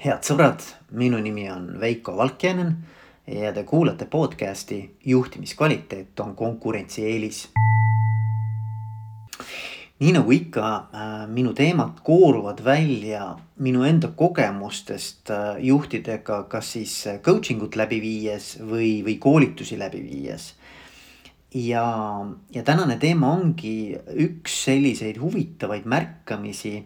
[0.00, 0.62] head sõbrad,
[0.96, 2.70] minu nimi on Veiko Valkjanen
[3.28, 7.48] ja te kuulate podcasti Juhtimiskvaliteet on konkurentsieelis.
[10.00, 16.96] nii nagu ikka, äh, minu teemad kooruvad välja minu enda kogemustest äh, juhtidega, kas siis
[17.20, 20.54] coaching ut läbi viies või, või koolitusi läbi viies
[21.54, 21.84] ja,
[22.54, 26.78] ja tänane teema ongi üks selliseid huvitavaid märkamisi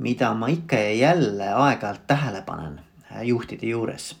[0.00, 2.80] mida ma ikka ja jälle aeg-ajalt tähele panen
[3.12, 4.16] äh, juhtide juures.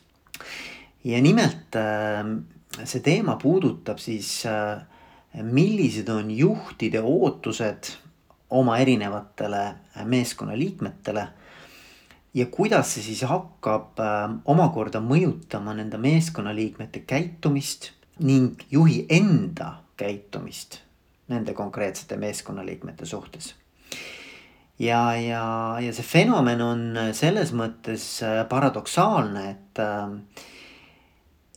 [1.04, 4.82] ja nimelt äh, see teema puudutab siis, äh,
[5.42, 7.92] millised on juhtide ootused
[8.50, 9.74] oma erinevatele
[10.04, 11.28] meeskonnaliikmetele
[12.34, 14.02] ja kuidas see siis hakkab
[14.44, 20.80] omakorda mõjutama nende meeskonnaliikmete käitumist ning juhi enda käitumist
[21.28, 23.54] nende konkreetsete meeskonnaliikmete suhtes
[24.80, 25.44] ja, ja,
[25.80, 26.82] ja see fenomen on
[27.16, 30.46] selles mõttes äh, paradoksaalne, et, äh,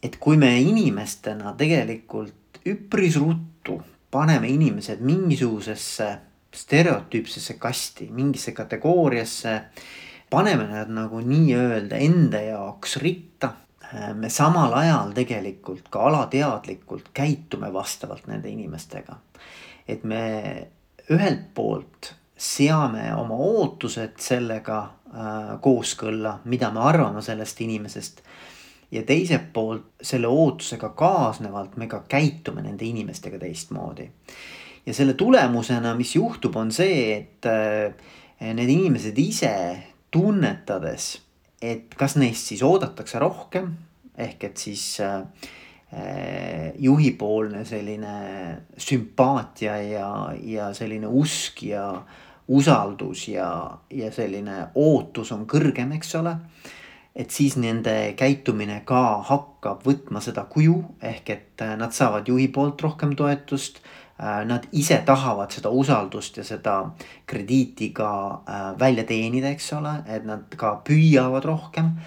[0.04, 3.80] et kui me inimestena tegelikult üpris ruttu
[4.14, 6.10] paneme inimesed mingisugusesse
[6.54, 9.56] stereotüüpsesse kasti, mingisse kategooriasse,
[10.30, 13.54] paneme nad nagu nii-öelda enda jaoks ritta
[13.88, 19.18] äh, me samal ajal tegelikult ka alateadlikult käitume vastavalt nende inimestega.
[19.88, 20.22] et me
[21.12, 28.24] ühelt poolt seame oma ootused sellega äh, kooskõlla, mida me arvame sellest inimesest.
[28.94, 34.10] ja teiselt poolt selle ootusega kaasnevalt me ka käitume nende inimestega teistmoodi.
[34.86, 37.94] ja selle tulemusena, mis juhtub, on see, et äh,
[38.54, 39.56] need inimesed ise
[40.12, 41.22] tunnetades,
[41.62, 43.74] et kas neist siis oodatakse rohkem
[44.18, 45.24] ehk et siis äh,
[45.94, 48.14] Äh, juhipoolne selline
[48.82, 50.08] sümpaatia ja,
[50.42, 51.84] ja selline usk ja
[52.48, 56.36] usaldus ja, ja selline ootus on kõrgem, eks ole.
[57.16, 62.48] et siis nende käitumine ka hakkab võtma seda kuju, ehk et äh, nad saavad juhi
[62.48, 63.80] poolt rohkem toetust.
[64.20, 66.76] Äh, nad ise tahavad seda usaldust ja seda
[67.26, 68.44] krediiti ka
[68.80, 71.98] välja teenida, eks ole, et nad ka püüavad rohkem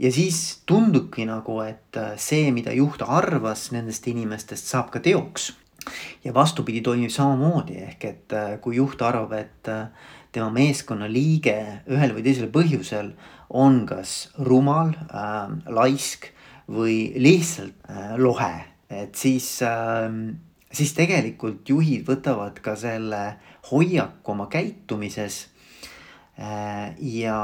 [0.00, 5.52] ja siis tundubki nagu, et äh, see, mida juht arvas nendest inimestest, saab ka teoks.
[6.24, 9.86] Ja vastupidi toimib samamoodi, ehk et äh, kui juht arvab, et äh,
[10.32, 11.56] tema meeskonna liige
[11.90, 13.14] ühel või teisel põhjusel
[13.50, 16.30] on kas rumal äh,, laisk
[16.70, 18.52] või lihtsalt äh, lohe,
[18.90, 20.06] et siis äh,
[20.70, 23.22] siis tegelikult juhid võtavad ka selle
[23.70, 25.46] hoiaku oma käitumises
[26.40, 27.38] ja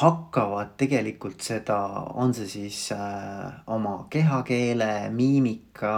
[0.00, 1.78] hakkavad tegelikult seda,
[2.20, 5.94] on see siis äh, oma kehakeele, miimika,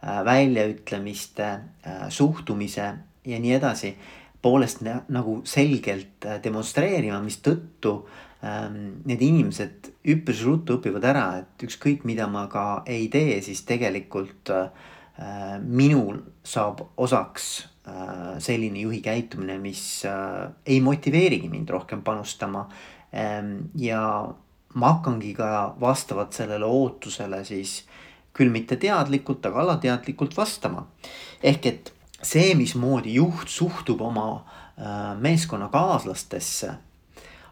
[0.00, 1.50] äh, väljaütlemiste,
[2.08, 2.88] suhtumise
[3.28, 3.92] ja nii edasi
[4.42, 4.80] poolest
[5.12, 7.94] nagu selgelt demonstreerima, mistõttu
[8.44, 13.64] ähm, need inimesed üpris ruttu õpivad ära, et ükskõik, mida ma ka ei tee, siis
[13.68, 14.54] tegelikult
[15.66, 22.68] minul saab osaks Äh, selline juhi käitumine, mis äh, ei motiveerigi mind rohkem panustama.
[23.14, 24.02] Ähm, ja
[24.74, 27.82] ma hakkangi ka vastavalt sellele ootusele siis
[28.36, 30.86] küll mitte teadlikult, aga alateadlikult vastama.
[31.42, 36.74] ehk et see, mismoodi juht suhtub oma äh, meeskonnakaaslastesse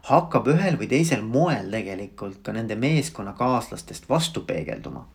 [0.07, 5.07] hakkab ühel või teisel moel tegelikult ka nende meeskonnakaaslastest vastu peegelduma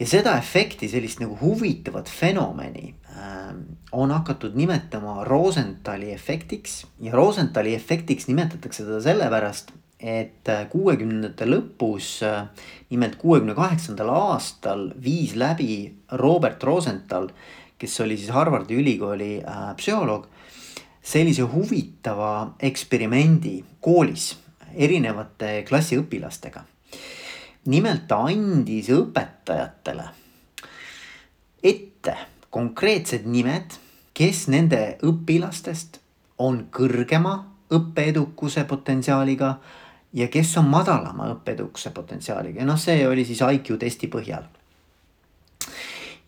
[0.00, 3.52] ja seda efekti, sellist nagu huvitavat fenomeni äh,
[3.92, 6.86] on hakatud nimetama Rosenthali efektiks.
[7.04, 12.46] Ja Rosenthali efektiks nimetatakse teda sellepärast, et äh, kuuekümnendate lõpus äh,,
[12.90, 17.28] nimelt kuuekümne kaheksandal aastal viis läbi Robert Rosenthal,
[17.80, 20.30] kes oli siis Harvardi ülikooli äh, psühholoog,
[21.04, 24.32] sellise huvitava eksperimendi koolis
[24.76, 26.64] erinevate klassiõpilastega
[27.66, 30.08] nimelt ta andis õpetajatele
[31.62, 32.16] ette
[32.50, 33.76] konkreetsed nimed,
[34.16, 36.00] kes nende õpilastest
[36.40, 37.36] on kõrgema
[37.70, 39.54] õppeedukuse potentsiaaliga
[40.16, 44.48] ja kes on madalama õppeedukuse potentsiaaliga ja noh, see oli siis IQ testi põhjal.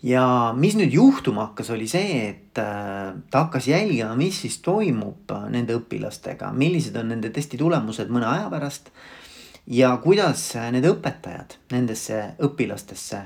[0.03, 5.33] ja mis nüüd juhtuma hakkas, oli see, et äh, ta hakkas jälgima, mis siis toimub
[5.51, 8.93] nende õpilastega, millised on nende testi tulemused mõne aja pärast
[9.67, 13.23] ja kuidas need õpetajad nendesse õpilastesse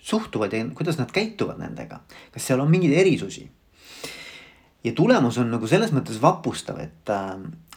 [0.00, 2.00] suhtuvad ja kuidas nad käituvad nendega,
[2.32, 3.48] kas seal on mingeid erisusi?
[4.84, 7.12] ja tulemus on nagu selles mõttes vapustav, et,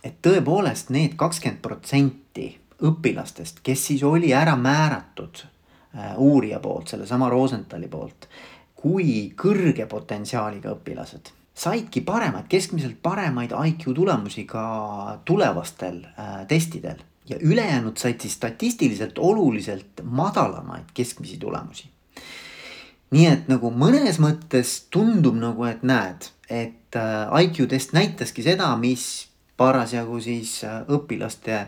[0.04, 2.48] et tõepoolest need kakskümmend protsenti
[2.84, 8.28] õpilastest, kes siis oli ära määratud äh, uurija poolt, sellesama Rosenthali poolt,
[8.76, 17.38] kui kõrge potentsiaaliga õpilased saidki paremaid, keskmiselt paremaid IQ tulemusi ka tulevastel äh, testidel ja
[17.42, 21.90] ülejäänud said siis statistiliselt oluliselt madalamaid keskmisi tulemusi.
[23.14, 28.72] nii et nagu mõnes mõttes tundub nagu, et näed, et äh, IQ test näitaski seda,
[28.78, 29.28] mis
[29.58, 31.68] parasjagu siis äh, õpilaste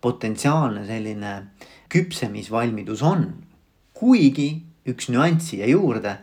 [0.00, 1.34] potentsiaalne selline
[1.92, 3.28] küpsemisvalmidus on.
[3.94, 6.18] kuigi üks nüanss siia juurde.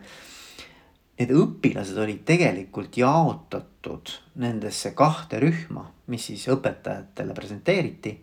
[1.16, 4.10] Need õpilased olid tegelikult jaotatud
[4.42, 8.16] nendesse kahte rühma, mis siis õpetajatele presenteeriti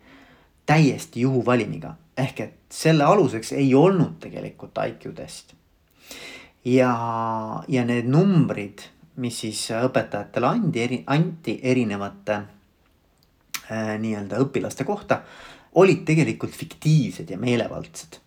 [0.65, 5.53] täiesti juhuvalimiga ehk et selle aluseks ei olnud tegelikult IQ test.
[6.65, 6.93] ja,
[7.67, 8.85] ja need numbrid,
[9.21, 15.21] mis siis õpetajatele andi, anti erinevate äh, nii-öelda õpilaste kohta,
[15.75, 18.19] olid tegelikult fiktiivsed ja meelevaldsed.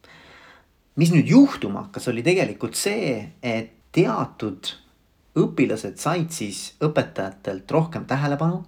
[0.97, 4.73] mis nüüd juhtuma hakkas, oli tegelikult see, et teatud
[5.37, 8.65] õpilased said siis õpetajatelt rohkem tähelepanu.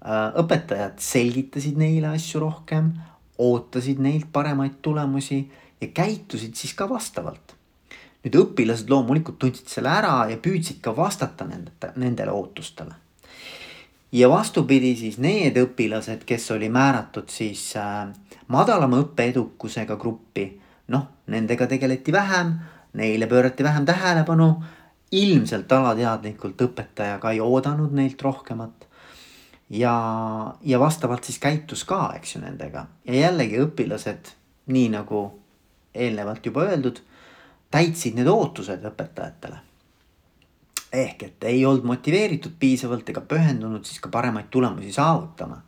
[0.00, 2.94] Äh, õpetajad selgitasid neile asju rohkem,
[3.36, 5.42] ootasid neilt paremaid tulemusi
[5.80, 7.56] ja käitusid siis ka vastavalt.
[8.24, 12.94] nüüd õpilased loomulikult tundsid selle ära ja püüdsid ka vastata nende, nendele ootustele.
[14.12, 18.08] ja vastupidi siis need õpilased, kes oli määratud siis äh,
[18.48, 20.48] madalama õppeedukusega gruppi,
[20.88, 22.56] noh, nendega tegeleti vähem,
[22.92, 24.54] neile pöörati vähem tähelepanu.
[25.12, 28.89] ilmselt alateadlikult õpetaja ka ei oodanud neilt rohkemat
[29.70, 34.34] ja, ja vastavalt siis käitus ka, eks ju, nendega ja jällegi õpilased,
[34.70, 35.24] nii nagu
[35.94, 37.00] eelnevalt juba öeldud,
[37.70, 39.66] täitsid need ootused õpetajatele.
[40.92, 45.62] ehk et ei olnud motiveeritud piisavalt ega pühendunud siis ka paremaid tulemusi saavutama.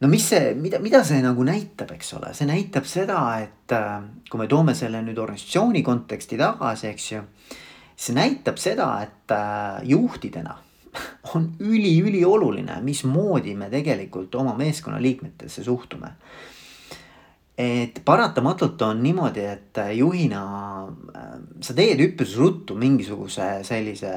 [0.00, 4.02] no mis see, mida, mida see nagu näitab, eks ole, see näitab seda, et äh,
[4.30, 7.22] kui me toome selle nüüd organisatsiooni konteksti tagasi, eks ju.
[7.96, 10.58] see näitab seda, et äh, juhtidena
[11.34, 16.12] on üliülioluline, mismoodi me tegelikult oma meeskonna liikmetesse suhtume.
[17.58, 20.42] et paratamatult on niimoodi, et juhina
[20.86, 21.30] äh,
[21.60, 24.12] sa teed üpris ruttu mingisuguse sellise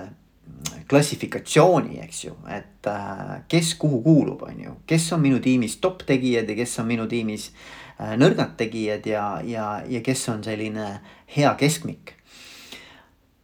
[0.89, 6.05] klassifikatsiooni, eks ju, et äh, kes kuhu kuulub, on ju, kes on minu tiimis top
[6.05, 7.49] tegijad ja kes on minu tiimis
[7.97, 10.87] äh, nõrgad tegijad ja, ja, ja kes on selline
[11.35, 12.17] hea keskmik.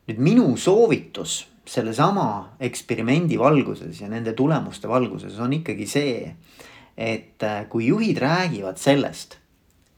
[0.08, 6.32] nüüd minu soovitus sellesama eksperimendi valguses ja nende tulemuste valguses on ikkagi see,
[6.98, 9.38] et äh, kui juhid räägivad sellest,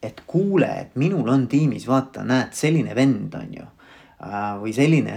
[0.03, 3.67] et kuule, et minul on tiimis, vaata, näed, selline vend on ju.
[4.19, 5.15] Äh, või selline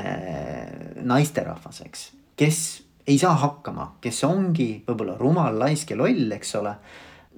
[1.02, 2.04] naisterahvas, eks,
[2.38, 2.58] kes
[3.06, 6.76] ei saa hakkama, kes ongi võib-olla rumal, laisk ja loll, eks ole.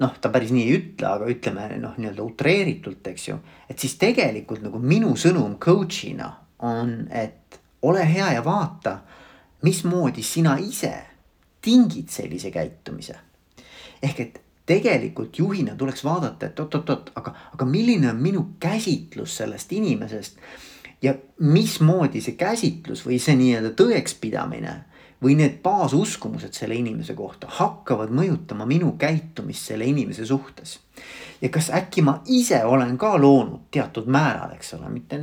[0.03, 3.39] noh, ta päris nii ei ütle, aga ütleme noh, nii-öelda utreeritult, eks ju.
[3.71, 6.33] et siis tegelikult nagu minu sõnum coach'ina
[6.67, 8.99] on, et ole hea ja vaata,
[9.63, 10.95] mismoodi sina ise
[11.65, 13.17] tingid sellise käitumise.
[14.03, 19.73] ehk et tegelikult juhina tuleks vaadata, et oot-oot-oot, aga, aga milline on minu käsitlus sellest
[19.73, 20.37] inimesest.
[21.03, 24.75] ja mismoodi see käsitlus või see nii-öelda tõekspidamine
[25.25, 30.79] või need baasuskumused selle inimese kohta hakkavad mõjutama minu käitumist selle inimese suhtes.
[31.41, 35.21] ja kas äkki ma ise olen ka loonud teatud määral, eks ole, mitte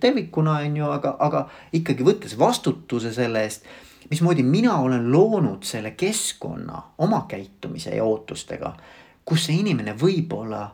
[0.00, 3.64] tervikuna on ju, aga, aga ikkagi võttes vastutuse selle eest.
[4.10, 8.74] mismoodi mina olen loonud selle keskkonna oma käitumise ja ootustega,
[9.24, 10.68] kus see inimene võib-olla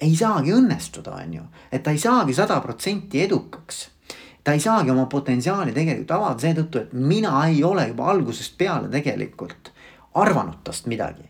[0.00, 3.88] ei saagi õnnestuda, on ju, et ta ei saagi sada protsenti edukaks
[4.48, 8.88] ta ei saagi oma potentsiaali tegelikult avada seetõttu, et mina ei ole juba algusest peale
[8.88, 9.68] tegelikult
[10.16, 11.26] arvanud tast midagi.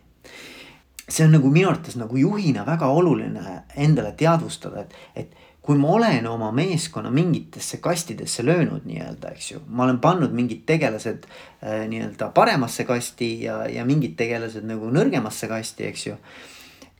[1.09, 5.91] see on nagu minu arvates nagu juhina väga oluline endale teadvustada, et, et kui ma
[5.97, 11.83] olen oma meeskonna mingitesse kastidesse löönud nii-öelda, eks ju, ma olen pannud mingid tegelased äh,
[11.91, 16.15] nii-öelda paremasse kasti ja, ja mingid tegelased nagu nõrgemasse kasti, eks ju.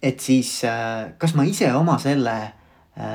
[0.04, 2.59] et siis äh, kas ma ise oma selle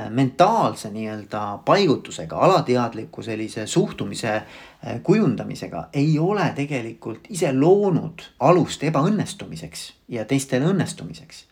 [0.09, 9.85] mentaalse nii-öelda paigutusega, alateadliku sellise suhtumise äh, kujundamisega ei ole tegelikult ise loonud alust ebaõnnestumiseks
[10.09, 11.45] ja teistele õnnestumiseks.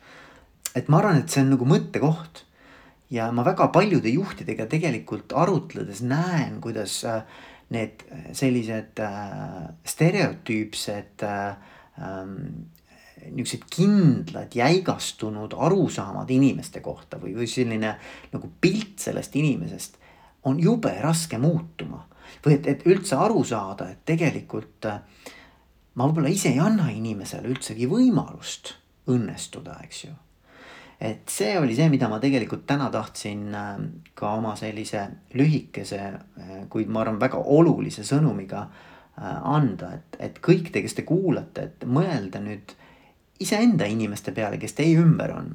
[0.75, 2.43] et ma arvan, et see on nagu mõttekoht
[3.13, 7.21] ja ma väga paljude juhtidega tegelikult arutledes näen, kuidas äh,
[7.69, 8.01] need
[8.33, 8.99] sellised
[9.85, 12.35] stereotüüpsed ähm,
[13.31, 17.95] niisugused kindlad, jäigastunud arusaamad inimeste kohta või, või selline
[18.33, 19.99] nagu pilt sellest inimesest
[20.43, 22.07] on jube raske muutuma.
[22.45, 24.99] või et, et üldse aru saada, et tegelikult äh,
[25.95, 28.73] ma võib-olla ise ei anna inimesele üldsegi võimalust
[29.11, 30.13] õnnestuda, eks ju.
[30.99, 33.75] et see oli see, mida ma tegelikult täna tahtsin äh,
[34.15, 38.67] ka oma sellise lühikese, äh, kuid ma arvan, väga olulise sõnumiga
[39.13, 42.71] anda, et, et kõik te, kes te kuulate, et mõelda nüüd
[43.39, 45.53] iseenda inimeste peale, kes teie ümber on.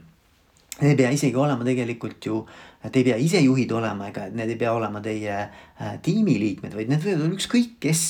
[0.78, 2.40] Need ei pea isegi olema tegelikult ju,
[2.84, 6.92] te ei pea ise juhid olema, ega need ei pea olema teie äh, tiimiliikmed, vaid
[6.92, 8.02] need võivad olla ükskõik kes,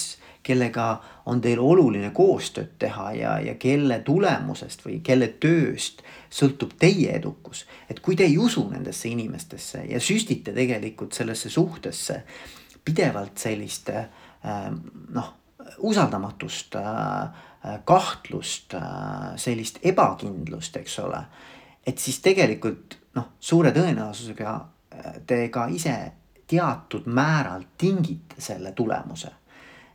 [0.45, 0.89] kellega
[1.29, 6.01] on teil oluline koostööd teha ja, ja kelle tulemusest või kelle tööst
[6.33, 7.67] sõltub teie edukus.
[7.89, 12.23] et kui te ei usu nendesse inimestesse ja süstite tegelikult sellesse suhtesse
[12.85, 14.09] pidevalt sellist äh,
[15.13, 15.33] noh,
[15.79, 17.29] usaldamatust, äh,
[17.85, 18.75] kahtlust,
[19.37, 21.25] sellist ebakindlust, eks ole
[21.89, 25.95] et siis tegelikult noh, suure tõenäosusega äh, te ka ise
[26.49, 29.31] teatud määral tingite selle tulemuse.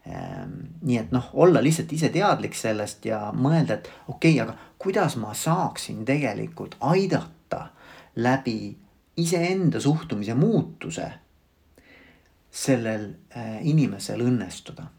[0.10, 4.58] Ähm, nii et noh, olla lihtsalt ise teadlik sellest ja mõelda, et okei okay,, aga
[4.82, 7.68] kuidas ma saaksin tegelikult aidata
[8.16, 8.74] läbi
[9.18, 11.08] iseenda suhtumise muutuse
[12.54, 14.90] sellel äh, inimesel õnnestuda.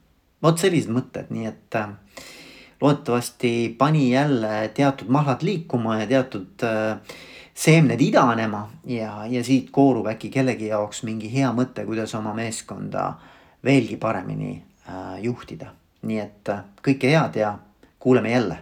[0.42, 1.92] vot sellised mõtted, nii et äh,
[2.84, 6.98] loodetavasti pani jälle teatud mahlad liikuma ja teatud äh,
[7.54, 13.12] seemned idanema ja, ja siit koorub äkki kellegi jaoks mingi hea mõte, kuidas oma meeskonda
[13.64, 14.52] veelgi paremini
[14.88, 15.72] äh, juhtida.
[16.04, 17.54] nii et äh, kõike head ja
[17.98, 18.58] kuuleme jälle